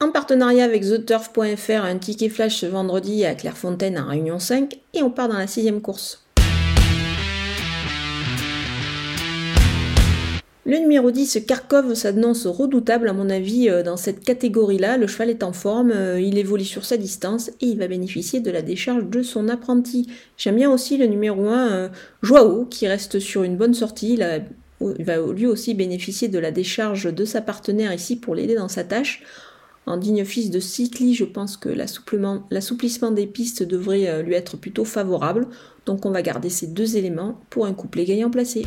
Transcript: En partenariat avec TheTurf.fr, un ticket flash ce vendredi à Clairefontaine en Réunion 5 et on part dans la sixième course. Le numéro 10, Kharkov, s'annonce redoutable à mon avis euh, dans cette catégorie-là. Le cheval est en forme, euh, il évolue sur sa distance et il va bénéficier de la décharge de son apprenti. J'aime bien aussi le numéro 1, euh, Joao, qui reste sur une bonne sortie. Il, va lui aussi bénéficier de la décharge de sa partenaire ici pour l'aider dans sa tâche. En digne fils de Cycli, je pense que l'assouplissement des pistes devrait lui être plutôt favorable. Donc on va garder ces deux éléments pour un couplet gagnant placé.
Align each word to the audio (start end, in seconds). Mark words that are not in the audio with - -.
En 0.00 0.12
partenariat 0.12 0.62
avec 0.62 0.82
TheTurf.fr, 0.82 1.84
un 1.84 1.98
ticket 1.98 2.28
flash 2.28 2.60
ce 2.60 2.66
vendredi 2.66 3.24
à 3.24 3.34
Clairefontaine 3.34 3.98
en 3.98 4.06
Réunion 4.06 4.38
5 4.38 4.78
et 4.94 5.02
on 5.02 5.10
part 5.10 5.28
dans 5.28 5.36
la 5.36 5.48
sixième 5.48 5.80
course. 5.80 6.24
Le 10.64 10.78
numéro 10.78 11.10
10, 11.10 11.40
Kharkov, 11.48 11.94
s'annonce 11.94 12.46
redoutable 12.46 13.08
à 13.08 13.12
mon 13.12 13.28
avis 13.28 13.68
euh, 13.68 13.82
dans 13.82 13.96
cette 13.96 14.20
catégorie-là. 14.20 14.98
Le 14.98 15.08
cheval 15.08 15.30
est 15.30 15.42
en 15.42 15.52
forme, 15.52 15.90
euh, 15.90 16.20
il 16.20 16.38
évolue 16.38 16.64
sur 16.64 16.84
sa 16.84 16.96
distance 16.96 17.48
et 17.60 17.66
il 17.66 17.78
va 17.78 17.88
bénéficier 17.88 18.38
de 18.38 18.52
la 18.52 18.62
décharge 18.62 19.06
de 19.06 19.22
son 19.22 19.48
apprenti. 19.48 20.08
J'aime 20.36 20.56
bien 20.56 20.70
aussi 20.70 20.96
le 20.96 21.06
numéro 21.06 21.48
1, 21.48 21.72
euh, 21.72 21.88
Joao, 22.22 22.66
qui 22.66 22.86
reste 22.86 23.18
sur 23.18 23.42
une 23.42 23.56
bonne 23.56 23.74
sortie. 23.74 24.16
Il, 24.80 25.04
va 25.04 25.16
lui 25.32 25.46
aussi 25.46 25.74
bénéficier 25.74 26.28
de 26.28 26.38
la 26.38 26.52
décharge 26.52 27.12
de 27.12 27.24
sa 27.24 27.40
partenaire 27.40 27.92
ici 27.92 28.14
pour 28.14 28.36
l'aider 28.36 28.54
dans 28.54 28.68
sa 28.68 28.84
tâche. 28.84 29.24
En 29.86 29.96
digne 29.96 30.24
fils 30.24 30.50
de 30.50 30.60
Cycli, 30.60 31.14
je 31.14 31.24
pense 31.24 31.56
que 31.56 31.68
l'assouplissement 31.70 33.10
des 33.10 33.26
pistes 33.26 33.62
devrait 33.62 34.22
lui 34.22 34.34
être 34.34 34.56
plutôt 34.56 34.84
favorable. 34.84 35.46
Donc 35.86 36.04
on 36.04 36.10
va 36.10 36.20
garder 36.20 36.50
ces 36.50 36.66
deux 36.66 36.96
éléments 36.96 37.40
pour 37.48 37.64
un 37.64 37.72
couplet 37.72 38.04
gagnant 38.04 38.30
placé. 38.30 38.66